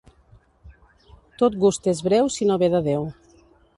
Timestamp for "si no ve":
2.39-2.71